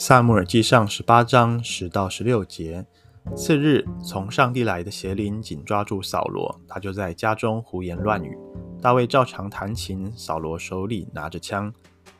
[0.00, 2.86] 撒母耳记上十八章十到十六节。
[3.36, 8.34] 次日，从上帝来的邪灵紧抓住扫罗，他就在家中胡言乱语。
[8.80, 11.70] 大卫照常弹琴，扫罗手里拿着枪。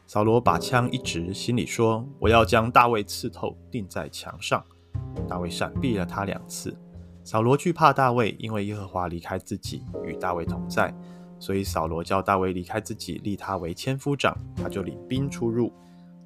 [0.06, 4.62] 扫罗把枪一指，心里说：“我要将大卫刺透，钉在墙上。”
[5.26, 6.76] 大卫闪避了他两次。
[7.24, 10.94] 扫罗惧怕大卫，因为耶和华离开自己，与大卫同在，
[11.38, 15.72] 所以扫罗叫大卫离开自己，立他为千夫长，他就领兵出入。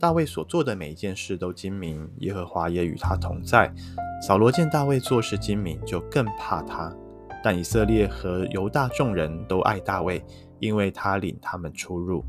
[0.05, 3.75] 大卫所做的每一件事都精明，耶和华也与他同在。
[4.21, 6.95] 扫罗见大卫做事精明，就更怕他。
[7.43, 10.23] 但以色列和犹大众人都爱大卫，
[10.59, 12.23] 因为他领他们出入。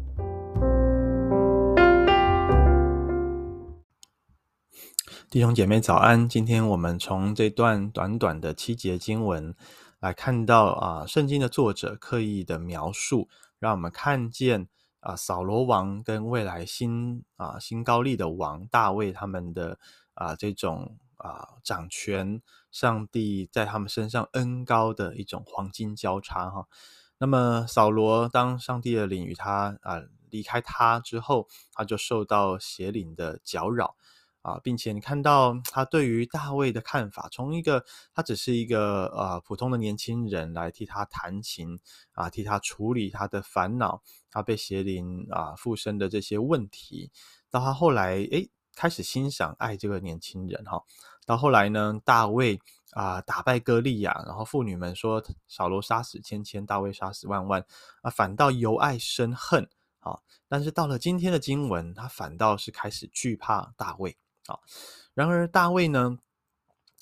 [5.29, 6.29] 弟兄姐妹早安！
[6.29, 9.53] 今天我们从这段短短的七节经文
[9.99, 13.27] 来看到啊，圣经的作者刻意的描述，
[13.59, 14.69] 让我们看见。
[15.05, 19.77] 啊，扫罗王跟未来新啊新高丽的王大卫他们的
[20.15, 26.65] 啊这种啊掌权，上帝在他们身上恩高的一种黄金交叉哈。
[27.19, 33.95] 那么扫罗当上帝的领与他啊离开他之后，他就受到邪灵的搅扰。
[34.45, 41.79] 啊，并且你看到他对于大卫的看法，从一个他只是一个呃普通的年轻人来替他弹琴
[42.13, 47.11] 啊，替他处理他的烦恼，他被邪灵啊附身的这些问题，
[47.49, 50.79] 到他后来诶开始欣赏爱这个年轻人哈，
[51.25, 52.59] 到后来呢，大卫
[52.91, 57.65] 啊打败歌利亚，然后妇女们说扫罗杀死千千，大卫杀死万万
[58.03, 59.67] 啊，反倒由爱生恨
[60.01, 64.15] 啊，但是到了今天的经文，他反倒是开始惧怕大卫。
[64.47, 64.59] 啊，
[65.13, 66.19] 然而大卫呢，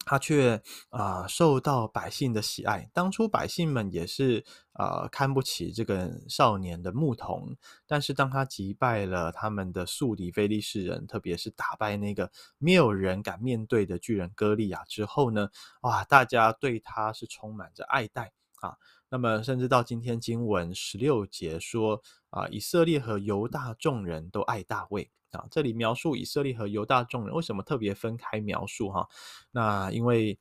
[0.06, 2.90] 他却啊、受到百姓的喜爱。
[2.94, 7.56] 当初百姓们也是啊、看不起这个少年的牧童，
[7.86, 15.50] 但是当他击败了他们的宿敌非利士人，特别是打败那个没有人敢面对的巨人歌利亚之后呢，
[15.82, 18.78] 哇，大家对他是充满着爱戴啊。
[19.14, 22.02] 那么甚至到今天经文十六节说
[22.32, 25.08] 啊，以色列和犹大众人都爱大卫。
[25.30, 29.08] 啊，这里描述以色列和犹大众人为什么特别分开描述哈？
[29.52, 30.40] 那因为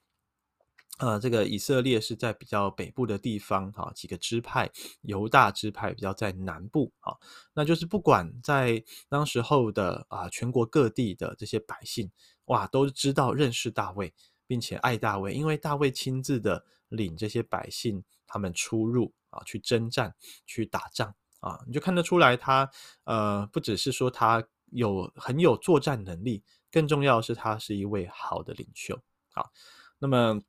[0.97, 4.71] 呃，这个以色列是在比较北部的地方哈，几个支派，
[5.03, 7.15] 犹大支派比较在南部啊。
[7.53, 12.11] 那就是不管在当时候的啊，全国各地的这些百姓
[12.47, 14.15] 哇，都知道认识大卫，
[14.47, 20.15] 并且爱大卫，因为大卫亲自的领这些百姓他们出入啊，去征战，
[20.47, 22.71] 去打仗啊，你就看得出来他
[23.05, 24.43] 呃，不只是说他。
[24.75, 28.99] 有很有作战能力，更重要是他是一位好的领袖。
[29.29, 29.51] 好，
[29.99, 30.41] 那么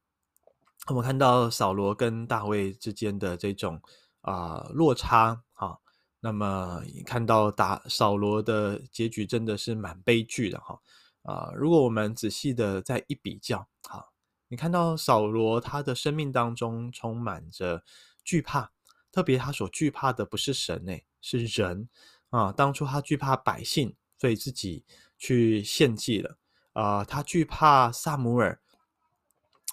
[0.88, 3.82] 我们看到扫罗跟大卫之间的这种
[4.22, 5.76] 啊、落差，啊，
[6.22, 10.80] 那么看到打扫罗的结局真的是蛮悲剧的，哈
[11.24, 14.13] 啊，如果我们仔细的再一比较，好，
[14.54, 17.84] 你看到扫罗他的生命当中充满着
[18.24, 18.72] 惧怕，
[19.12, 21.90] 特别他所惧怕的不是神诶，是人
[22.30, 23.96] 啊，当初他惧怕百姓。
[24.20, 24.86] 所以自己
[25.18, 26.38] 去献祭了，
[26.72, 28.62] 啊、他惧怕撒母耳，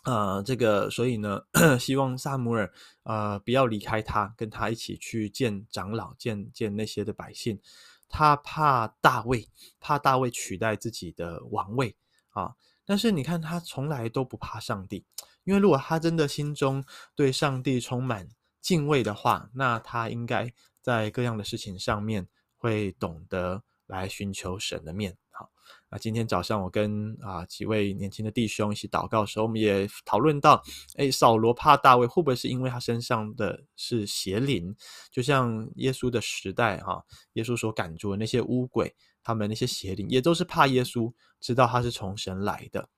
[0.03, 1.43] 呃，这个，所以呢，
[1.79, 2.73] 希望撒母耳，
[3.05, 7.61] 呃，不要离开他，跟他一起去见长老，见见那些的百姓。
[8.09, 9.47] 他怕大卫，
[9.79, 11.95] 怕大卫取代自己的王位
[12.31, 12.57] 啊。
[12.91, 15.05] 但是你看，他从来都不怕上帝，
[15.45, 16.83] 因为如果他真的心中
[17.15, 18.29] 对上帝充满
[18.61, 20.53] 敬畏的话，那他应该
[20.83, 23.63] 在各样的事情上面会懂得。
[23.87, 25.51] 来寻求神的面，好。
[25.91, 30.63] 那今天早上我跟啊几位年轻的弟兄一起祷告的时候，我们也讨论到，
[30.95, 34.73] 诶，扫罗怕大卫，会不会是因为他身上的是邪灵？
[35.11, 42.89] 就像耶稣的时代，哈，耶稣所赶逐的那些污鬼，他们那些邪灵也都是怕耶稣，知道他是从神来的。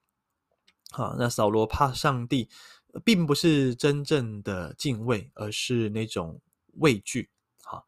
[0.90, 2.48] 好，那扫罗怕上帝，
[3.04, 6.40] 并不是真正的敬畏，而是那种
[6.74, 7.30] 畏惧。
[7.62, 7.86] 好，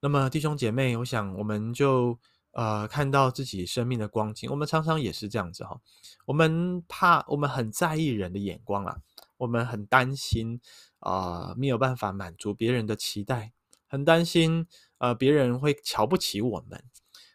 [0.00, 2.18] 那么弟兄姐妹，我想我们就。
[2.52, 5.80] 呃，看到自己生命的光景，我们常常也是这样子哈。
[6.26, 8.96] 我们怕，我们很在意人的眼光啊，
[9.36, 10.60] 我们很担心
[10.98, 13.52] 啊，没有办法满足别人的期待，
[13.86, 14.66] 很担心
[14.98, 16.82] 呃，别人会瞧不起我们。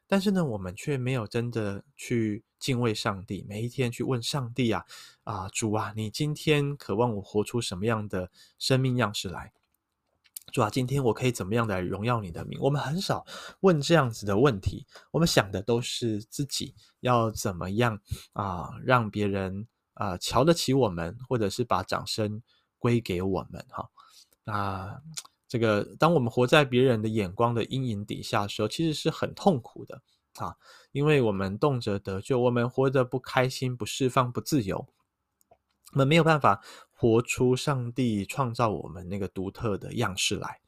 [0.07, 4.85] 但是呢，我们却没有真的去敬畏上帝，每一天去问上帝啊，
[5.23, 8.29] 啊，主啊，你今天渴望我活出什么样的
[8.59, 9.51] 生命样式来？
[10.51, 12.59] 主啊，今天我可以怎么样来荣耀你的名？
[12.61, 13.25] 我们很少
[13.61, 17.99] 问这样子的问题，我们想的都是自己要怎么样
[18.33, 22.43] 啊，让别人啊瞧得起我们，或者是把掌声
[22.77, 23.89] 归给我们哈。
[24.43, 25.01] 那
[25.55, 30.01] 这个当我们活在别人的眼光的阴影底下的时候，其实是很痛苦的
[30.33, 30.53] 啊，
[30.91, 34.85] 因为我们动辄得咎，我们活得不开心、不释放、不自由，
[35.93, 36.61] 我们没有办法
[36.91, 40.59] 活出上帝创造我们那个独特的样式来。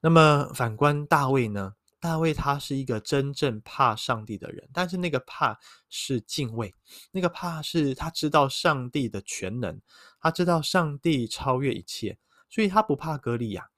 [0.00, 1.74] 那么反观大卫呢？
[2.00, 5.56] 大卫他是一个真正怕上帝的人，但是那个怕
[5.88, 6.74] 是敬畏，
[7.12, 9.80] 那个怕是他知道上帝的全能，
[10.20, 12.18] 他知道上帝超越一切，
[12.48, 13.68] 所以他不怕歌利亚，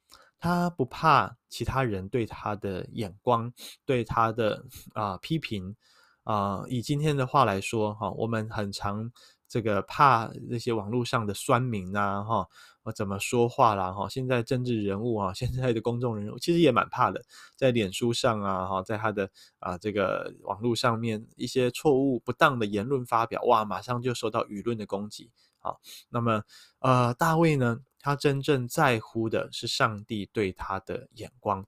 [0.40, 3.52] 他不怕其他人对他的眼光，
[3.84, 4.64] 对他的
[4.94, 5.76] 啊、批评
[6.24, 9.12] 啊、以今天的话来说，哈，我们很常
[9.46, 12.48] 这个怕那些网络上的酸民啊，哈。
[12.84, 13.92] 我怎么说话啦？
[13.92, 17.22] 哈，现在政治人物啊，现在的公众人物其实也蛮怕的，
[17.54, 25.30] 在脸书上啊，哈，在他的啊这个网络上面一些错误不当的言论发表，哇，马上就受到舆论的攻击。
[25.58, 25.78] 好，
[26.08, 26.42] 那么
[26.78, 31.66] 呃，大卫呢，他真正在乎的是上帝对他的眼光，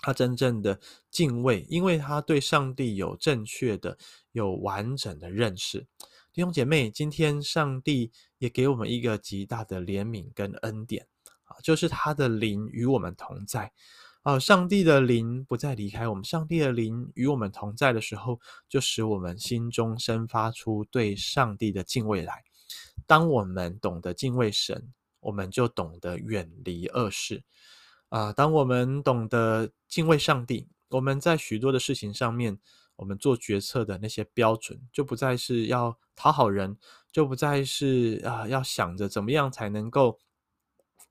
[0.00, 3.98] 他真正的敬畏，因为他对上帝有正确的、
[4.32, 5.86] 有完整的认识。
[6.32, 11.06] 弟兄姐妹，今天上帝也给我们一个极大的怜悯跟恩典
[11.44, 13.72] 啊，就是他的灵与我们同在
[14.22, 14.36] 啊。
[14.38, 22.42] 上帝的灵不再离开我们，上帝的灵与我们同在的时候，就使我们心中生发出对上帝的敬畏来。
[23.06, 24.92] 当我们懂得敬畏神，
[25.24, 27.42] 我们就懂得远离恶事
[28.08, 28.32] 啊。
[28.32, 32.58] 当我们懂得敬畏上帝，我们在许多的事情上面。
[32.96, 36.78] 我们做决策的那些标准，就不再是要讨好人，
[37.10, 40.20] 就不再是啊、要想着怎么样才能够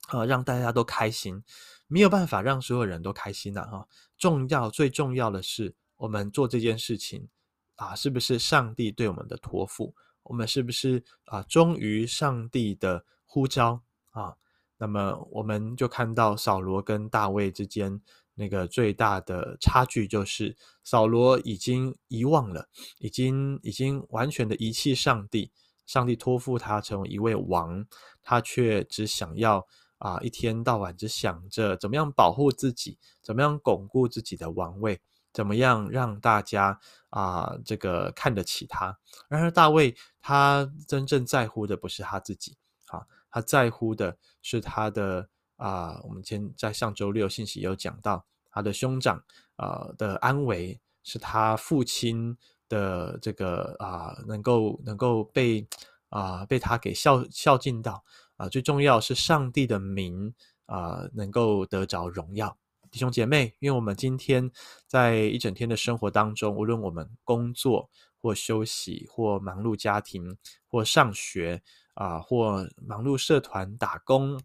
[0.08, 1.44] 啊、呃、让大家都开心，
[1.88, 3.86] 没有办法让所有人都开心的哈、
[4.18, 7.28] 重要最重要的是，我们做这件事情
[7.76, 9.94] 啊，是不是上帝对我们的托付？
[10.24, 13.82] 我们是不是啊忠于上帝的呼召
[14.14, 14.34] 啊？
[14.78, 18.02] 那么我们就看到扫罗跟大卫之间。
[18.36, 22.68] 那个最大的差距就是，扫罗已经遗忘了，
[22.98, 25.52] 已经已经完全的遗弃上帝。
[25.86, 27.86] 上帝托付他成为一位王，
[28.24, 29.68] 他却只想要
[30.00, 35.00] 啊，一天到晚只想着怎么样保护自己，怎么样巩固自己的王位，
[35.32, 36.80] 怎么样让大家
[37.10, 38.98] 啊这个看得起他。
[39.30, 42.58] 然而大卫他真正在乎的不是他自己，
[42.88, 45.28] 啊，他在乎的是他的。
[45.56, 49.24] 啊，我们前在上周六信息有讲到，他的兄长
[49.56, 52.36] 啊的安危是他父亲
[52.68, 55.66] 的这个啊能够能够被
[56.10, 58.04] 啊被他给孝孝敬到
[58.36, 60.34] 啊，最重要是上帝的名
[60.66, 62.58] 啊能够得着荣耀。
[62.92, 64.52] 弟兄姐妹，因为我们今天
[64.88, 67.90] 在一整天的生活当中，无论我们工作
[68.22, 70.36] 或休息或忙碌家庭
[70.68, 71.62] 或上学
[71.94, 74.40] 啊或忙碌社团打工。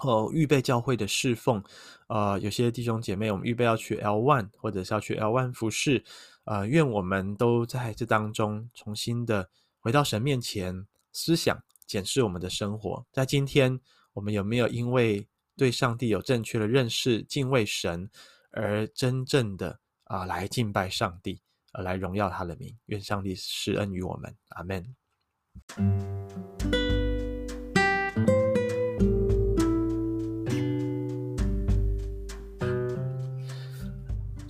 [0.00, 1.60] 哦，预备教会的侍奉，
[2.06, 6.04] 呃，有些弟兄姐妹，我们预备要去 L One，或者是要去 L One 服侍，
[6.44, 9.50] 呃，愿我们都在这当中重新的
[9.80, 13.04] 回到神面前，思想检视我们的生活。
[13.10, 13.80] 在今天，
[14.12, 15.26] 我们有没有因为
[15.56, 18.08] 对上帝有正确的认识、敬畏神，
[18.52, 21.40] 而真正的啊、来敬拜上帝，
[21.72, 22.72] 而来荣耀他的名？
[22.86, 24.94] 愿上帝施恩于我们，阿门。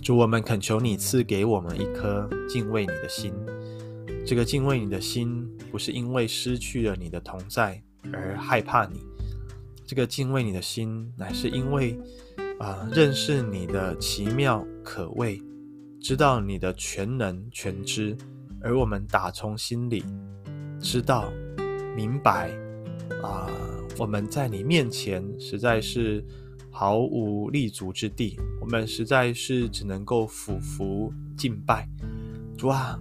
[0.03, 3.33] 主，我们恳求你赐给我们一颗敬畏你的心。
[4.27, 9.05] 这个敬畏你的心，不是因为失去了你的同在而害怕你。
[9.87, 11.99] 这个敬畏你的心，乃是因为
[12.59, 15.41] 啊、认识你的奇妙可畏，
[16.01, 18.17] 知道你的全能全知，
[18.61, 20.05] 而我们打从心里
[20.81, 21.31] 知道
[21.97, 22.51] 明白
[23.23, 23.47] 啊、
[23.99, 26.25] 我们在你面前实在是。
[26.71, 31.89] 毫无立足之地，我们实在是只能够俯伏敬拜。
[32.57, 32.97] 主啊，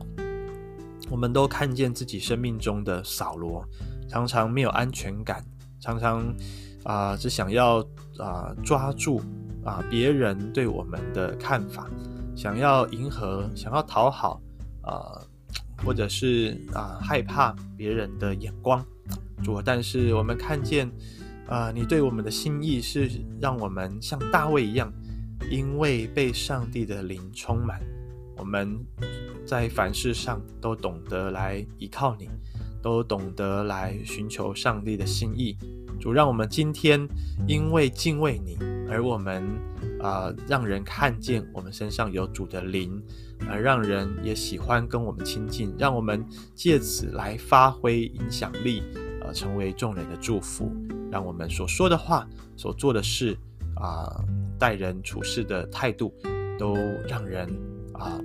[1.12, 3.63] 我们都看见自己生命中的扫罗，
[4.10, 5.46] 常常没有安全感，
[5.79, 6.34] 常常
[6.86, 7.86] 啊、只想要
[8.17, 9.22] 啊、抓住
[9.63, 11.88] 啊、别人对我们的看法，
[12.36, 14.41] 想要迎合，想要讨好
[14.81, 15.22] 啊、
[15.84, 18.86] 或者是啊、害怕别人的眼光。
[19.43, 20.91] 主，但是我们看见。
[21.50, 24.91] 啊、你对我们的心意是让我们像大卫一样，
[25.50, 27.79] 因为被上帝的灵充满，
[28.36, 28.77] 我们
[29.46, 32.27] 在凡事上都懂得来依靠你，
[32.81, 35.55] 都懂得来寻求上帝的心意。
[36.01, 37.07] 主，让我们今天
[37.48, 38.57] 因为敬畏你，
[38.89, 39.41] 而我们
[40.08, 43.04] 啊，让人看见我们身上有主的灵，
[43.42, 48.82] 呃，让人也喜欢跟我们亲近，让我们借此来发挥影响力，
[49.22, 50.72] 呃，成为众人的祝福，
[51.12, 53.38] 让我们所说的话、所做的事，
[53.76, 54.24] 啊，
[54.58, 56.14] 待人处事的态度，
[56.58, 56.74] 都
[57.06, 57.50] 让人
[57.92, 58.18] 啊，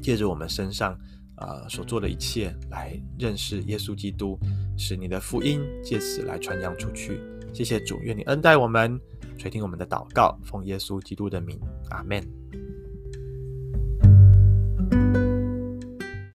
[0.00, 0.96] 借着我们身上，
[1.38, 4.38] 呃，所做的一切来认识耶稣基督，
[4.78, 7.20] 使你的福音借此来传扬出去。
[7.52, 9.00] 谢谢主，愿你恩待我们。
[9.40, 12.39] 垂听我们的祷告，奉耶稣基督的名，阿门。